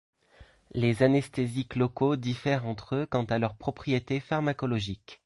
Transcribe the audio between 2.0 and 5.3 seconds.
diffèrent entre eux quant à leurs propriétés pharmacologiques.